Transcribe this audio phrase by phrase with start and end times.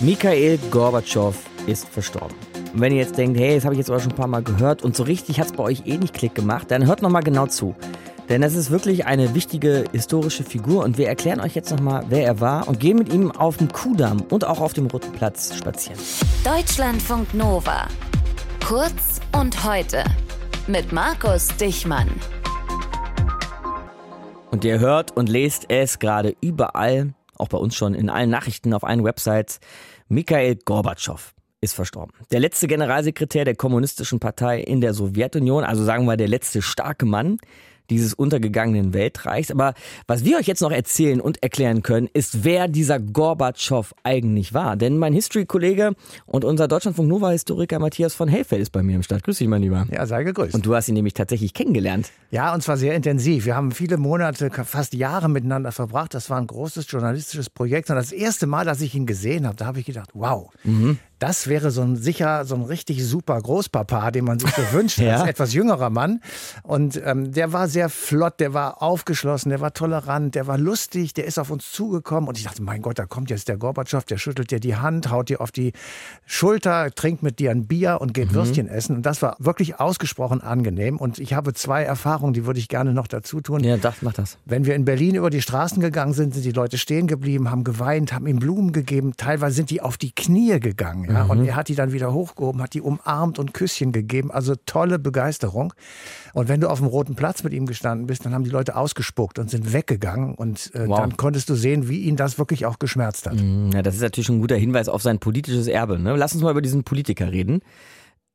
[0.00, 1.36] Mikhail Gorbatschow
[1.66, 2.34] ist verstorben.
[2.72, 4.42] Und wenn ihr jetzt denkt, hey, das habe ich jetzt aber schon ein paar Mal
[4.42, 7.22] gehört und so richtig hat es bei euch eh nicht Klick gemacht, dann hört nochmal
[7.22, 7.76] genau zu.
[8.28, 12.24] Denn das ist wirklich eine wichtige historische Figur und wir erklären euch jetzt nochmal, wer
[12.24, 15.54] er war und gehen mit ihm auf dem Kudamm und auch auf dem Roten Platz
[15.56, 15.98] spazieren.
[16.42, 17.86] Deutschlandfunk Nova.
[18.66, 20.02] Kurz und heute.
[20.66, 22.08] Mit Markus Dichmann.
[24.50, 28.74] Und ihr hört und lest es gerade überall, auch bei uns schon in allen Nachrichten
[28.74, 29.60] auf allen Websites.
[30.08, 32.12] Mikhail Gorbatschow ist verstorben.
[32.30, 37.06] Der letzte Generalsekretär der Kommunistischen Partei in der Sowjetunion, also sagen wir der letzte starke
[37.06, 37.38] Mann,
[37.90, 39.50] dieses untergegangenen Weltreichs.
[39.50, 39.74] Aber
[40.06, 44.76] was wir euch jetzt noch erzählen und erklären können, ist, wer dieser Gorbatschow eigentlich war.
[44.76, 45.92] Denn mein History-Kollege
[46.26, 49.22] und unser Deutschlandfunk Nova-Historiker Matthias von Hellfeld ist bei mir im Start.
[49.24, 49.86] Grüß dich, mein Lieber.
[49.90, 50.54] Ja, sei gegrüßt.
[50.54, 52.10] Und du hast ihn nämlich tatsächlich kennengelernt.
[52.30, 53.44] Ja, und zwar sehr intensiv.
[53.46, 56.14] Wir haben viele Monate, fast Jahre miteinander verbracht.
[56.14, 57.90] Das war ein großes journalistisches Projekt.
[57.90, 60.98] Und das erste Mal, dass ich ihn gesehen habe, da habe ich gedacht, wow, mhm.
[61.26, 64.98] Das wäre so ein sicher, so ein richtig super Großpapa, den man sich so wünscht,
[64.98, 65.16] ja.
[65.18, 66.20] als etwas jüngerer Mann.
[66.62, 71.14] Und ähm, der war sehr flott, der war aufgeschlossen, der war tolerant, der war lustig,
[71.14, 72.28] der ist auf uns zugekommen.
[72.28, 75.10] Und ich dachte, mein Gott, da kommt jetzt der Gorbatschow, der schüttelt dir die Hand,
[75.10, 75.72] haut dir auf die
[76.26, 78.36] Schulter, trinkt mit dir ein Bier und geht mhm.
[78.36, 78.96] Würstchen essen.
[78.96, 80.96] Und das war wirklich ausgesprochen angenehm.
[80.96, 83.64] Und ich habe zwei Erfahrungen Erfahrung, die würde ich gerne noch dazu tun.
[83.64, 84.38] Ja, das, mach das.
[84.44, 87.64] Wenn wir in Berlin über die Straßen gegangen sind, sind die Leute stehen geblieben, haben
[87.64, 89.14] geweint, haben ihm Blumen gegeben.
[89.16, 91.13] Teilweise sind die auf die Knie gegangen.
[91.14, 91.24] Ja?
[91.24, 91.30] Mhm.
[91.30, 94.30] Und er hat die dann wieder hochgehoben, hat die umarmt und Küsschen gegeben.
[94.30, 95.72] Also tolle Begeisterung.
[96.32, 98.76] Und wenn du auf dem Roten Platz mit ihm gestanden bist, dann haben die Leute
[98.76, 100.34] ausgespuckt und sind weggegangen.
[100.34, 100.98] Und äh, wow.
[100.98, 103.40] dann konntest du sehen, wie ihn das wirklich auch geschmerzt hat.
[103.40, 105.98] Mhm, ja, das ist natürlich ein guter Hinweis auf sein politisches Erbe.
[105.98, 106.16] Ne?
[106.16, 107.62] Lass uns mal über diesen Politiker reden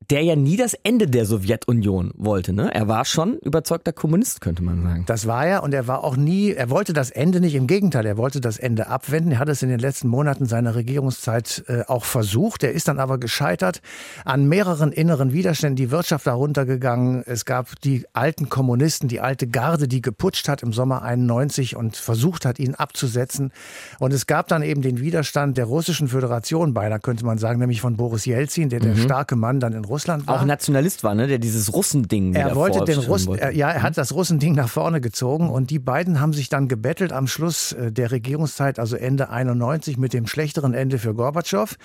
[0.10, 2.54] der ja nie das Ende der Sowjetunion wollte.
[2.54, 2.74] Ne?
[2.74, 5.04] Er war schon überzeugter Kommunist, könnte man sagen.
[5.06, 8.06] Das war er und er war auch nie, er wollte das Ende nicht, im Gegenteil,
[8.06, 9.34] er wollte das Ende abwenden.
[9.34, 12.64] Er hat es in den letzten Monaten seiner Regierungszeit äh, auch versucht.
[12.64, 13.82] Er ist dann aber gescheitert
[14.26, 17.24] an mehreren inneren Widerständen, die Wirtschaft darunter gegangen.
[17.28, 21.98] Es gab die alten Kommunisten, die alte Garde, die geputscht hat im Sommer 91 und
[21.98, 23.52] versucht hat, ihn abzusetzen.
[24.00, 27.82] Und es gab dann eben den Widerstand der russischen Föderation beinahe, könnte man sagen, nämlich
[27.82, 28.86] von Boris Jelzin, der mhm.
[28.86, 30.40] der starke Mann dann in Russland war.
[30.40, 31.28] Auch Nationalist war, ne?
[31.28, 32.34] Der dieses Russending.
[32.34, 33.52] Er wollte den Russ, wollte.
[33.52, 37.12] ja, er hat das Russending nach vorne gezogen und die beiden haben sich dann gebettelt
[37.12, 41.76] am Schluss äh, der Regierungszeit, also Ende 91 mit dem schlechteren Ende für Gorbatschow.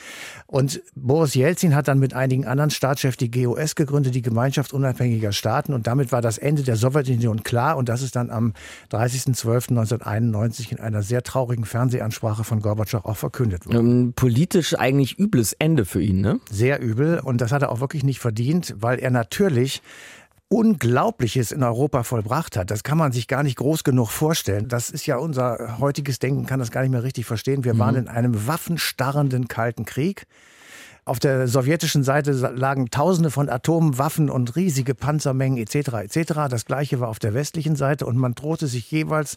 [0.47, 5.33] Und Boris Jelzin hat dann mit einigen anderen Staatschefs die GOS gegründet, die Gemeinschaft unabhängiger
[5.33, 5.73] Staaten.
[5.73, 7.77] Und damit war das Ende der Sowjetunion klar.
[7.77, 8.53] Und das ist dann am
[8.93, 14.13] 30.12.1991 in einer sehr traurigen Fernsehansprache von Gorbatschow auch verkündet worden.
[14.15, 16.41] politisch eigentlich übles Ende für ihn, ne?
[16.51, 17.21] Sehr übel.
[17.21, 19.81] Und das hat er auch wirklich wirklich nicht verdient, weil er natürlich
[20.49, 22.71] Unglaubliches in Europa vollbracht hat.
[22.71, 24.69] Das kann man sich gar nicht groß genug vorstellen.
[24.69, 27.65] Das ist ja unser heutiges Denken, kann das gar nicht mehr richtig verstehen.
[27.65, 27.79] Wir mhm.
[27.79, 30.27] waren in einem waffenstarrenden Kalten Krieg.
[31.07, 35.93] Auf der sowjetischen Seite lagen Tausende von Atomwaffen und riesige Panzermengen etc.
[36.05, 36.33] etc.
[36.49, 39.37] Das gleiche war auf der westlichen Seite und man drohte sich jeweils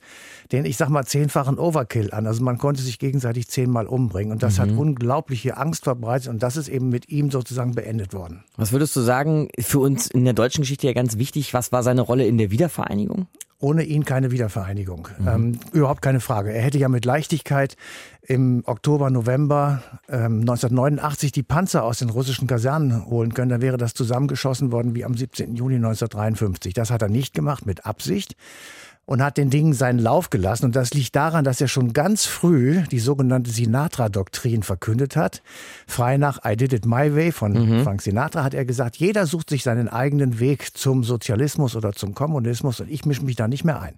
[0.54, 2.26] den, ich sag mal, zehnfachen Overkill an.
[2.26, 4.62] Also man konnte sich gegenseitig zehnmal umbringen und das mhm.
[4.62, 8.46] hat unglaubliche Angst verbreitet und das ist eben mit ihm sozusagen beendet worden.
[8.56, 11.84] Was würdest du sagen, für uns in der deutschen Geschichte ja ganz wichtig, was war
[11.84, 13.28] seine Rolle in der Wiedervereinigung?
[13.60, 15.08] Ohne ihn keine Wiedervereinigung.
[15.18, 15.28] Mhm.
[15.28, 16.54] Ähm, überhaupt keine Frage.
[16.54, 17.76] Er hätte ja mit Leichtigkeit
[18.22, 23.50] im Oktober, November ähm, 1989 die Panzer aus den russischen Kasernen holen können.
[23.50, 25.56] Dann wäre das zusammengeschossen worden wie am 17.
[25.56, 26.74] Juni 1953.
[26.74, 28.36] Das hat er nicht gemacht mit Absicht
[29.08, 30.66] und hat den Dingen seinen Lauf gelassen.
[30.66, 35.42] Und das liegt daran, dass er schon ganz früh die sogenannte Sinatra-Doktrin verkündet hat.
[35.88, 37.84] Frei nach I Did It My Way von mhm.
[37.84, 42.14] Frank Sinatra hat er gesagt, jeder sucht sich seinen eigenen Weg zum Sozialismus oder zum
[42.14, 43.98] Kommunismus und ich mische mich da nicht mehr ein.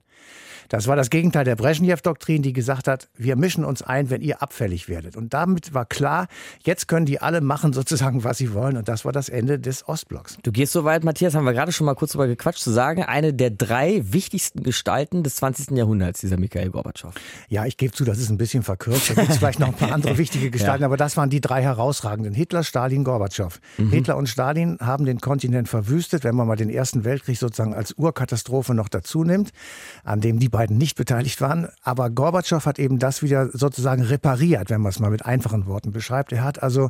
[0.69, 4.41] Das war das Gegenteil der Brezhnev-Doktrin, die gesagt hat, wir mischen uns ein, wenn ihr
[4.41, 5.17] abfällig werdet.
[5.17, 6.27] Und damit war klar,
[6.63, 8.77] jetzt können die alle machen sozusagen, was sie wollen.
[8.77, 10.37] Und das war das Ende des Ostblocks.
[10.43, 13.03] Du gehst so weit, Matthias, haben wir gerade schon mal kurz drüber gequatscht, zu sagen,
[13.03, 15.71] eine der drei wichtigsten Gestalten des 20.
[15.71, 17.13] Jahrhunderts, dieser Mikhail Gorbatschow.
[17.47, 19.09] Ja, ich gebe zu, das ist ein bisschen verkürzt.
[19.09, 20.87] Da gibt es vielleicht noch ein paar andere wichtige Gestalten, ja.
[20.87, 22.35] aber das waren die drei herausragenden.
[22.35, 23.59] Hitler, Stalin, Gorbatschow.
[23.77, 23.89] Mhm.
[23.89, 27.93] Hitler und Stalin haben den Kontinent verwüstet, wenn man mal den Ersten Weltkrieg sozusagen als
[27.93, 29.51] Urkatastrophe noch dazu nimmt,
[30.03, 31.69] an dem die beiden nicht beteiligt waren.
[31.83, 35.93] Aber Gorbatschow hat eben das wieder sozusagen repariert, wenn man es mal mit einfachen Worten
[35.93, 36.33] beschreibt.
[36.33, 36.89] Er hat also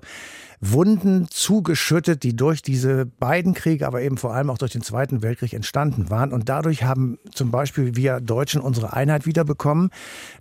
[0.61, 5.21] Wunden zugeschüttet, die durch diese beiden Kriege, aber eben vor allem auch durch den Zweiten
[5.21, 6.33] Weltkrieg entstanden waren.
[6.33, 9.89] Und dadurch haben zum Beispiel wir Deutschen unsere Einheit wiederbekommen.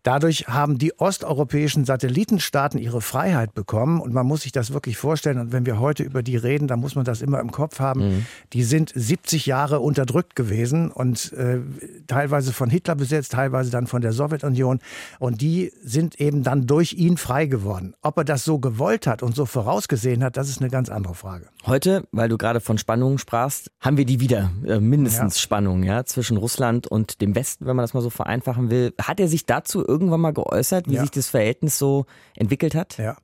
[0.02, 4.00] Dadurch haben die osteuropäischen Satellitenstaaten ihre Freiheit bekommen.
[4.00, 5.38] Und man muss sich das wirklich vorstellen.
[5.38, 8.08] Und wenn wir heute über die reden, dann muss man das immer im Kopf haben.
[8.08, 8.26] Mhm.
[8.54, 11.60] Die sind 70 Jahre unterdrückt gewesen und äh,
[12.08, 14.80] teilweise von Hitler besetzt umgesetzt, teilweise dann von der Sowjetunion.
[15.18, 17.94] Und die sind eben dann durch ihn frei geworden.
[18.02, 21.14] Ob er das so gewollt hat und so vorausgesehen hat, das ist eine ganz andere
[21.14, 21.48] Frage.
[21.66, 25.42] Heute, weil du gerade von Spannungen sprachst, haben wir die wieder, äh, mindestens ja.
[25.42, 28.94] Spannungen ja, zwischen Russland und dem Westen, wenn man das mal so vereinfachen will.
[29.00, 31.02] Hat er sich dazu irgendwann mal geäußert, wie ja.
[31.02, 32.06] sich das Verhältnis so
[32.36, 32.98] entwickelt hat?
[32.98, 33.16] Ja,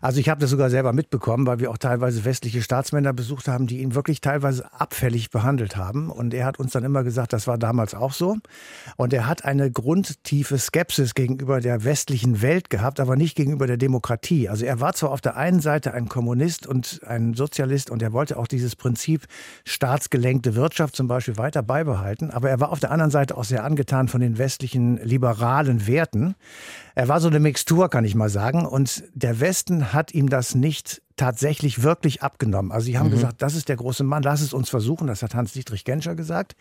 [0.00, 3.66] also ich habe das sogar selber mitbekommen, weil wir auch teilweise westliche Staatsmänner besucht haben,
[3.66, 6.10] die ihn wirklich teilweise abfällig behandelt haben.
[6.10, 8.36] Und er hat uns dann immer gesagt, das war damals auch so.
[8.96, 13.78] Und er hat eine grundtiefe Skepsis gegenüber der westlichen Welt gehabt, aber nicht gegenüber der
[13.78, 14.50] Demokratie.
[14.50, 18.12] Also er war zwar auf der einen Seite ein Kommunist und ein Sozialist und er
[18.12, 19.22] wollte auch dieses Prinzip
[19.64, 23.64] staatsgelenkte Wirtschaft zum Beispiel weiter beibehalten, aber er war auf der anderen Seite auch sehr
[23.64, 26.34] angetan von den westlichen liberalen Werten.
[26.94, 28.66] Er war so eine Mixtur, kann ich mal sagen.
[28.66, 32.70] Und der Westen hat ihm das nicht tatsächlich wirklich abgenommen.
[32.70, 33.12] Also sie haben mhm.
[33.12, 35.06] gesagt, das ist der große Mann, lass es uns versuchen.
[35.06, 36.54] Das hat Hans-Dietrich Genscher gesagt.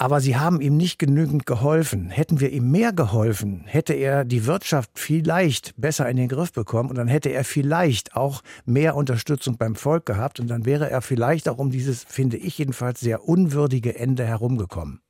[0.00, 2.08] Aber sie haben ihm nicht genügend geholfen.
[2.08, 6.88] Hätten wir ihm mehr geholfen, hätte er die Wirtschaft vielleicht besser in den Griff bekommen
[6.88, 11.02] und dann hätte er vielleicht auch mehr Unterstützung beim Volk gehabt und dann wäre er
[11.02, 15.00] vielleicht auch um dieses, finde ich jedenfalls, sehr unwürdige Ende herumgekommen.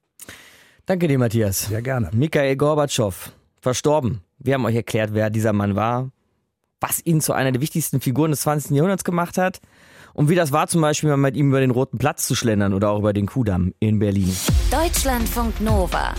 [0.86, 1.66] Danke dir, Matthias.
[1.66, 2.08] Sehr gerne.
[2.14, 4.22] Mikhail Gorbatschow, verstorben.
[4.38, 6.10] Wir haben euch erklärt, wer dieser Mann war,
[6.80, 8.70] was ihn zu einer der wichtigsten Figuren des 20.
[8.70, 9.60] Jahrhunderts gemacht hat
[10.18, 12.74] und wie das war, zum Beispiel mal mit ihm über den Roten Platz zu schlendern
[12.74, 14.34] oder auch über den Kudamm in Berlin.
[14.68, 16.12] Deutschlandfunk Nova.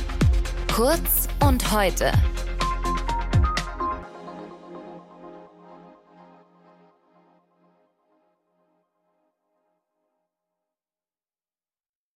[0.74, 2.14] Kurz und heute.